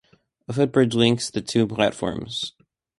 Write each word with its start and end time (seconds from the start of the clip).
A 0.47 0.53
footbridge 0.53 0.95
links 0.95 1.29
the 1.29 1.41
two 1.43 1.67
platforms. 1.67 2.53